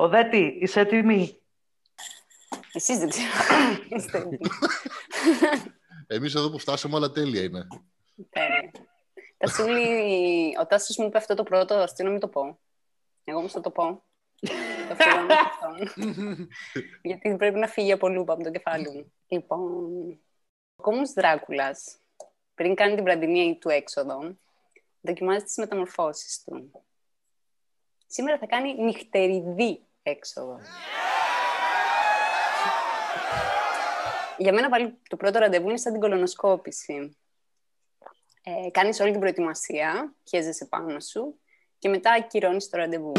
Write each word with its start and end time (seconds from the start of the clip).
Οδέτη, 0.00 0.58
είσαι 0.60 0.80
έτοιμη; 0.80 1.40
Εσείς 2.72 2.98
δεν 2.98 3.08
ξέρω. 3.08 3.28
Είστε 3.96 4.18
έτοιμοι. 4.18 4.38
Εμείς 6.06 6.34
εδώ 6.34 6.50
που 6.50 6.58
φτάσαμε 6.58 6.96
όλα 6.96 7.10
τέλεια 7.10 7.42
είναι. 7.42 7.66
Τέλεια. 8.30 8.70
Τασούλη, 9.36 10.58
ο 10.60 10.66
Τάσος 10.66 10.96
μου 10.96 11.06
είπε 11.06 11.18
αυτό 11.18 11.34
το 11.34 11.42
πρώτο 11.42 11.74
αστείο 11.74 12.04
να 12.04 12.10
μην 12.10 12.20
το 12.20 12.28
πω. 12.28 12.58
Εγώ 13.24 13.38
όμως 13.38 13.52
θα 13.52 13.60
το 13.60 13.70
πω. 13.70 14.02
Το 14.88 14.94
φύγω 14.94 15.20
με 15.26 15.34
αυτό. 15.34 16.00
Γιατί 17.02 17.36
πρέπει 17.36 17.58
να 17.58 17.66
φύγει 17.66 17.92
από 17.92 18.08
λούπα 18.08 18.32
από 18.32 18.42
το 18.42 18.50
κεφάλι 18.50 18.90
μου. 18.90 19.12
Λοιπόν, 19.26 19.60
ο 20.76 20.82
κόμμος 20.82 21.12
Δράκουλας, 21.12 21.98
πριν 22.54 22.74
κάνει 22.74 22.94
την 22.94 23.04
βραδινή 23.04 23.58
του 23.60 23.68
έξοδο, 23.68 24.36
δοκιμάζει 25.00 25.44
τις 25.44 25.56
μεταμορφώσεις 25.56 26.42
του. 26.44 26.70
Σήμερα 28.06 28.38
θα 28.38 28.46
κάνει 28.46 28.74
νυχτεριδή 28.74 29.84
έξοδο. 30.10 30.60
Για 34.38 34.52
μένα 34.52 34.68
πάλι 34.68 34.98
το 35.08 35.16
πρώτο 35.16 35.38
ραντεβού 35.38 35.68
είναι 35.68 35.78
σαν 35.78 35.92
την 35.92 36.00
κολονοσκόπηση. 36.00 37.16
Ε, 38.42 38.70
κάνεις 38.70 39.00
όλη 39.00 39.10
την 39.10 39.20
προετοιμασία, 39.20 40.14
χέζεσαι 40.28 40.64
πάνω 40.64 41.00
σου 41.00 41.40
και 41.78 41.88
μετά 41.88 42.12
ακυρώνεις 42.12 42.68
το 42.68 42.76
ραντεβού. 42.76 43.12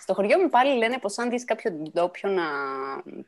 Στο 0.00 0.14
χωριό 0.14 0.40
μου 0.40 0.48
πάλι 0.48 0.76
λένε 0.76 0.98
πως 0.98 1.18
αν 1.18 1.30
δεις 1.30 1.44
κάποιον 1.44 1.90
ντόπιο 1.92 2.30
να 2.30 2.44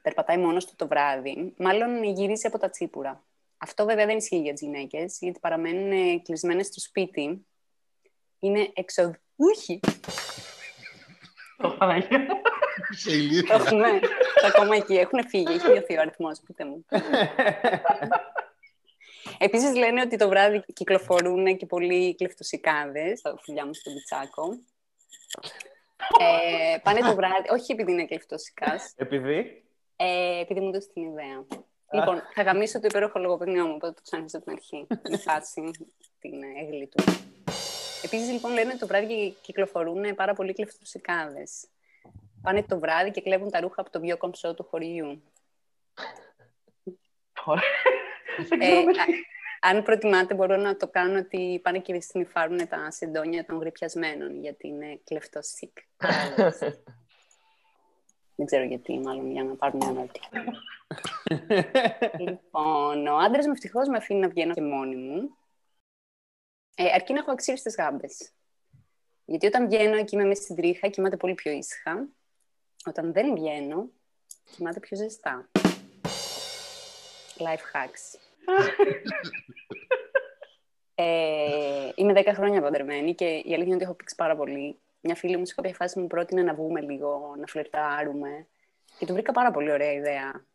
περπατάει 0.03 0.39
μόνος 0.39 0.67
του 0.67 0.73
το 0.77 0.89
βράδυ, 0.89 1.55
μάλλον 1.57 2.05
γυρίζει 2.05 2.47
από 2.47 2.59
τα 2.59 2.71
τσίπουρα. 2.71 3.25
Αυτό 3.59 3.85
βέβαια 3.85 4.07
δεν 4.07 4.17
ισχύει 4.17 4.41
για 4.41 4.53
τις 4.53 4.63
γυναίκες, 4.63 5.19
γιατί 5.21 5.39
παραμένουν 5.39 6.23
κλεισμένες 6.23 6.67
στο 6.67 6.81
σπίτι. 6.81 7.47
Είναι 8.39 8.71
εξοδούχοι. 8.75 9.81
Έχουμε, 13.51 14.01
ακόμα 14.47 14.77
εκεί. 14.77 14.95
Έχουν 14.95 15.29
φύγει. 15.29 15.53
Έχει 15.53 15.71
μειωθεί 15.71 15.97
ο 15.97 16.01
αριθμός, 16.01 16.41
πείτε 16.47 16.65
μου. 16.65 16.85
Επίσης 19.39 19.75
λένε 19.75 20.01
ότι 20.01 20.17
το 20.17 20.29
βράδυ 20.29 20.65
κυκλοφορούν 20.73 21.57
και 21.57 21.67
πολλοί 21.67 22.15
κλεφτοσικάδες 22.15 23.19
στα 23.19 23.35
φιλιά 23.43 23.67
μου 23.67 23.75
στον 23.75 23.95
Πιτσάκο. 23.95 24.59
Ε, 26.21 26.79
πάνε 26.83 27.01
το 27.01 27.15
βράδυ, 27.15 27.51
όχι 27.51 27.73
επειδή 27.73 27.93
είναι 27.93 28.05
κλεφτοσικάς, 28.05 28.93
Επειδή; 28.97 29.65
ε, 29.97 30.41
επειδή 30.41 30.61
μου 30.61 30.69
έδωσε 30.69 30.89
την 30.93 31.03
ιδέα. 31.03 31.45
λοιπόν, 31.93 32.23
θα 32.35 32.43
γαμίσω 32.43 32.81
το 32.81 32.87
υπέροχο 32.91 33.19
λογοπαίγνιό 33.19 33.67
μου, 33.67 33.73
οπότε 33.75 33.93
το 33.93 34.01
ξανά 34.03 34.25
από 34.33 34.45
την 34.45 34.53
αρχή. 34.53 34.87
Με 35.11 35.17
φάση 35.17 35.71
την 36.21 36.43
ε, 36.43 36.47
έγλη 36.63 36.87
του. 36.87 37.05
Επίσης, 38.05 38.31
λοιπόν, 38.31 38.53
λένε 38.53 38.69
ότι 38.71 38.79
το 38.79 38.87
βράδυ 38.87 39.37
κυκλοφορούν 39.41 40.15
πάρα 40.15 40.35
πολλοί 40.35 40.53
κλεφτοσικάδες. 40.53 41.67
Πάνε 42.43 42.63
το 42.63 42.79
βράδυ 42.79 43.11
και 43.11 43.21
κλέβουν 43.21 43.51
τα 43.51 43.61
ρούχα 43.61 43.81
από 43.81 43.91
το 43.91 44.01
πιο 44.01 44.17
κομψό 44.17 44.55
του 44.55 44.65
χωριού. 44.71 45.23
Ωραία. 47.45 47.63
Δεν 48.49 48.61
Ε, 48.61 48.67
ξέρω 48.67 48.83
με 48.83 48.91
α- 48.91 49.05
αν 49.61 49.83
προτιμάτε, 49.83 50.35
μπορώ 50.35 50.57
να 50.57 50.77
το 50.77 50.89
κάνω 50.89 51.19
ότι 51.19 51.61
πάνε 51.63 51.79
και 51.79 52.01
συνυφάρουν 52.01 52.69
τα 52.69 52.91
συντόνια 52.91 53.45
των 53.45 53.59
γρυπιασμένων, 53.59 54.41
γιατί 54.41 54.69
είναι 54.69 55.01
κλεφτοσικ. 55.05 55.79
Δεν 58.35 58.47
ξέρω 58.47 58.65
γιατί, 58.65 58.99
μάλλον 58.99 59.31
για 59.31 59.45
να 59.45 59.55
πάρουν 59.55 59.81
ένα 59.89 60.01
άλλο. 60.01 60.11
λοιπόν, 62.29 63.07
ο 63.07 63.17
άντρας 63.17 63.47
μου 63.47 63.53
ευτυχώς 63.53 63.89
με 63.89 63.97
αφήνει 63.97 64.21
να 64.21 64.29
βγαίνω 64.29 64.55
και 64.55 64.61
μόνη 64.63 64.97
μου. 64.97 65.37
Ε, 66.81 66.93
αρκεί 66.95 67.13
να 67.13 67.19
έχω 67.19 67.31
αξίριστες 67.31 67.75
γάμπες. 67.75 68.31
Γιατί 69.25 69.47
όταν 69.47 69.69
βγαίνω 69.69 70.05
και 70.05 70.17
είμαι 70.17 70.25
μέσα 70.25 70.43
στην 70.43 70.57
τρίχα, 70.57 70.89
κοιμάται 70.89 71.17
πολύ 71.17 71.35
πιο 71.35 71.53
ήσυχα. 71.53 72.09
Όταν 72.85 73.13
δεν 73.13 73.35
βγαίνω, 73.35 73.91
κοιμάται 74.51 74.81
πιο 74.81 74.97
ζεστά. 74.97 75.51
Life 77.39 77.65
hacks. 77.75 78.19
ε, 80.95 81.91
είμαι 81.95 82.13
10 82.17 82.33
χρόνια 82.35 82.61
παντρεμένη 82.61 83.15
και 83.15 83.25
η 83.25 83.43
αλήθεια 83.45 83.65
είναι 83.65 83.75
ότι 83.75 83.85
έχω 83.85 83.95
πήξει 83.95 84.15
πάρα 84.15 84.37
πολύ. 84.37 84.79
Μια 85.01 85.15
φίλη 85.15 85.37
μου 85.37 85.47
σε 85.47 85.55
κάποια 85.55 85.75
φάση 85.75 85.99
μου 85.99 86.07
πρότεινε 86.07 86.43
να 86.43 86.55
βγούμε 86.55 86.81
λίγο, 86.81 87.35
να 87.39 87.47
φλερτάρουμε. 87.47 88.47
Και 88.99 89.07
το 89.07 89.13
βρήκα 89.13 89.33
πάρα 89.33 89.51
πολύ 89.51 89.73
ωραία 89.73 89.93
ιδέα. 89.93 90.47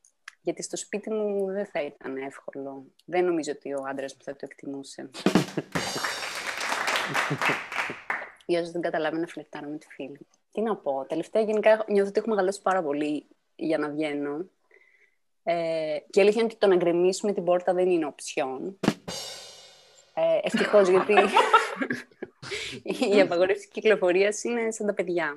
Γιατί 0.42 0.64
στο 0.64 0.78
σπίτι 0.78 1.10
μου 1.10 1.46
δεν 1.46 1.66
θα 1.66 1.82
ήταν 1.82 2.18
εύκολο. 2.18 2.86
Δεν 3.06 3.26
νομίζω 3.26 3.52
ότι 3.52 3.74
ο 3.74 3.84
άντρας 3.88 4.14
μου 4.14 4.22
θα 4.24 4.32
το 4.32 4.40
εκτιμούσε. 4.50 5.10
Για 8.46 8.60
όσους 8.60 8.72
δεν 8.72 8.82
καταλάβει 8.82 9.18
να 9.18 9.28
φλερτάρω 9.28 9.68
με 9.68 9.78
τη 9.78 9.88
φίλη. 9.90 10.28
Τι 10.52 10.62
να 10.62 10.76
πω. 10.76 11.06
Τελευταία 11.08 11.42
γενικά 11.42 11.86
νιώθω 11.88 12.10
ότι 12.10 12.20
έχω 12.20 12.30
μεγαλώσει 12.30 12.62
πάρα 12.62 12.84
πολύ 12.84 13.26
για 13.56 13.78
να 13.78 13.90
βγαίνω. 13.90 14.46
Ε, 15.44 15.98
και 16.10 16.20
η 16.20 16.22
αλήθεια 16.22 16.42
είναι 16.42 16.50
ότι 16.52 16.58
το 16.58 16.68
να 16.68 16.76
γκρεμίσουμε 16.76 17.34
την 17.34 17.44
πόρτα 17.44 17.74
δεν 17.74 17.90
είναι 17.90 18.06
οψιόν. 18.06 18.80
Ε, 20.14 20.40
Ευτυχώς, 20.44 20.88
γιατί 20.88 21.14
η 23.16 23.22
απαγορεύση 23.22 23.68
κυκλοφορίας 23.68 24.44
είναι 24.44 24.72
σαν 24.72 24.88
τα 24.88 24.94
παιδιά. 24.94 25.34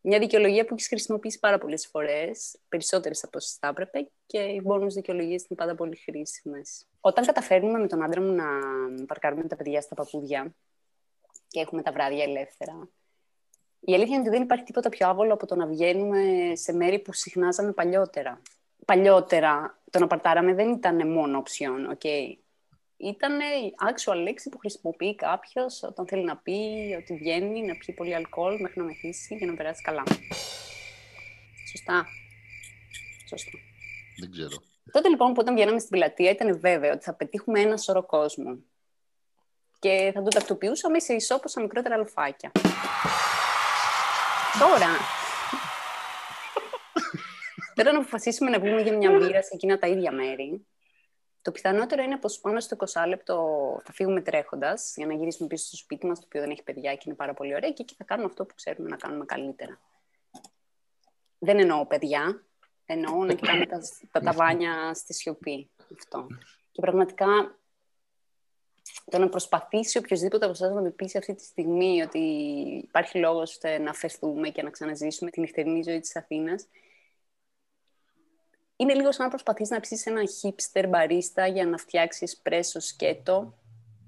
Μια 0.00 0.18
δικαιολογία 0.18 0.64
που 0.64 0.74
έχεις 0.74 0.88
χρησιμοποιήσει 0.88 1.38
πάρα 1.38 1.58
πολλές 1.58 1.86
φορές, 1.86 2.58
περισσότερες 2.68 3.24
από 3.24 3.36
όσες 3.36 3.56
θα 3.60 3.68
έπρεπε, 3.68 4.10
και 4.26 4.38
οι 4.38 4.62
bonus 4.66 4.88
δικαιολογίες 4.88 5.40
είναι 5.40 5.58
πάντα 5.58 5.74
πολύ 5.74 5.96
χρήσιμες. 5.96 6.86
Όταν 7.00 7.26
καταφέρνουμε 7.26 7.78
με 7.78 7.86
τον 7.86 8.02
άντρα 8.02 8.20
μου 8.20 8.32
να 8.32 8.44
παρκάρουμε 9.06 9.42
τα 9.42 9.56
παιδιά 9.56 9.80
στα 9.80 9.94
παππούδια 9.94 10.54
και 11.54 11.60
έχουμε 11.60 11.82
τα 11.82 11.92
βράδια 11.92 12.22
ελεύθερα, 12.22 12.88
η 13.80 13.94
αλήθεια 13.94 14.14
είναι 14.14 14.22
ότι 14.22 14.30
δεν 14.30 14.42
υπάρχει 14.42 14.64
τίποτα 14.64 14.88
πιο 14.88 15.08
άβολο 15.08 15.32
από 15.32 15.46
το 15.46 15.54
να 15.54 15.66
βγαίνουμε 15.66 16.52
σε 16.52 16.72
μέρη 16.72 16.98
που 16.98 17.12
συχνάζαμε 17.12 17.72
παλιότερα. 17.72 18.42
Παλιότερα 18.84 19.82
το 19.90 19.98
να 19.98 20.06
παρτάραμε 20.06 20.54
δεν 20.54 20.70
ήταν 20.70 21.08
μόνο 21.12 21.38
οψιόν, 21.38 21.96
okay. 21.98 22.36
Ήταν 22.96 23.40
η 23.40 23.74
actual 23.90 24.16
λέξη 24.22 24.48
που 24.48 24.58
χρησιμοποιεί 24.58 25.14
κάποιος 25.14 25.82
όταν 25.82 26.06
θέλει 26.06 26.24
να 26.24 26.36
πει 26.36 26.60
ότι 26.98 27.14
βγαίνει, 27.14 27.62
να 27.62 27.74
πιει 27.76 27.94
πολύ 27.94 28.14
αλκοόλ 28.14 28.60
μέχρι 28.60 28.80
να 28.80 28.84
μεθύσει 28.84 29.38
και 29.38 29.46
να 29.46 29.54
περάσει 29.54 29.82
καλά. 29.82 30.02
Σωστά. 31.70 32.06
Σωστά. 33.28 33.58
Δεν 34.20 34.30
ξέρω. 34.30 34.62
Τότε 34.92 35.08
λοιπόν 35.08 35.32
που 35.32 35.38
όταν 35.38 35.54
βγαίναμε 35.54 35.78
στην 35.78 35.90
πιλατεία 35.90 36.30
ήταν 36.30 36.60
βέβαιο 36.60 36.92
ότι 36.92 37.04
θα 37.04 37.14
πετύχουμε 37.14 37.60
ένα 37.60 37.76
σωρό 37.76 38.02
κόσμο. 38.02 38.58
Και 39.84 40.10
θα 40.14 40.22
το 40.22 40.28
τακτοποιούσαμε 40.28 40.98
σε 40.98 41.14
ισόποσα 41.14 41.60
μικρότερα 41.60 41.94
αλφάκια. 41.94 42.52
Τώρα, 44.58 44.90
τώρα 47.74 47.92
να 47.92 47.98
αποφασίσουμε 47.98 48.50
να 48.50 48.58
βγούμε 48.58 48.80
για 48.80 48.96
μια 48.96 49.10
μπύρα 49.10 49.42
σε 49.42 49.50
εκείνα 49.52 49.78
τα 49.78 49.86
ίδια 49.86 50.12
μέρη, 50.12 50.66
το 51.42 51.50
πιθανότερο 51.50 52.02
είναι 52.02 52.16
πως 52.16 52.40
πάνω 52.40 52.60
στο 52.60 52.76
20 52.92 53.04
λεπτό 53.08 53.36
θα 53.84 53.92
φύγουμε 53.92 54.20
τρέχοντας 54.20 54.92
για 54.96 55.06
να 55.06 55.14
γυρίσουμε 55.14 55.48
πίσω 55.48 55.66
στο 55.66 55.76
σπίτι 55.76 56.06
μας, 56.06 56.18
το 56.18 56.24
οποίο 56.26 56.40
δεν 56.40 56.50
έχει 56.50 56.62
παιδιά 56.62 56.94
και 56.94 57.02
είναι 57.06 57.14
πάρα 57.14 57.34
πολύ 57.34 57.54
ωραίο 57.54 57.72
και 57.72 57.82
εκεί 57.82 57.94
θα 57.94 58.04
κάνουμε 58.04 58.28
αυτό 58.28 58.44
που 58.44 58.54
ξέρουμε 58.54 58.88
να 58.88 58.96
κάνουμε 58.96 59.24
καλύτερα. 59.24 59.80
Δεν 61.38 61.58
εννοώ 61.58 61.86
παιδιά, 61.86 62.46
εννοώ 62.86 63.24
να 63.24 63.34
κοιτάμε 63.34 63.66
τα, 63.66 63.80
τα 64.10 64.20
ταβάνια 64.20 64.94
στη 64.94 65.14
σιωπή. 65.14 65.70
Αυτό. 65.98 66.26
Και 66.72 66.80
πραγματικά 66.80 67.58
το 69.10 69.18
να 69.18 69.28
προσπαθήσει 69.28 69.98
οποιοδήποτε 69.98 70.44
από 70.44 70.54
εσάς 70.54 70.72
να 70.72 70.80
με 70.80 70.90
πείσει 70.90 71.18
αυτή 71.18 71.34
τη 71.34 71.44
στιγμή 71.44 72.02
ότι 72.02 72.18
υπάρχει 72.84 73.18
λόγος 73.18 73.50
ώστε 73.50 73.78
να 73.78 73.92
φερθούμε 73.92 74.48
και 74.48 74.62
να 74.62 74.70
ξαναζήσουμε 74.70 75.30
τη 75.30 75.40
νυχτερινή 75.40 75.82
ζωή 75.82 76.00
της 76.00 76.16
Αθήνας, 76.16 76.66
είναι 78.76 78.94
λίγο 78.94 79.12
σαν 79.12 79.24
να 79.24 79.30
προσπαθείς 79.30 79.70
να 79.70 79.80
ψήσεις 79.80 80.06
ένα 80.06 80.22
hipster 80.22 80.84
μπαρίστα 80.88 81.46
για 81.46 81.66
να 81.66 81.76
φτιάξεις 81.76 82.36
πρέσο 82.36 82.80
σκέτο. 82.80 83.58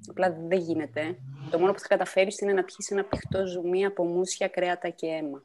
Απλά 0.08 0.36
δεν 0.48 0.58
γίνεται. 0.58 1.18
Το 1.50 1.58
μόνο 1.58 1.72
που 1.72 1.78
θα 1.78 1.88
καταφέρεις 1.88 2.38
είναι 2.38 2.52
να 2.52 2.64
πιεις 2.64 2.90
ένα 2.90 3.04
πηχτό 3.04 3.46
ζουμί 3.46 3.84
από 3.84 4.04
μουσια, 4.04 4.48
κρέατα 4.48 4.88
και 4.88 5.06
αίμα. 5.06 5.44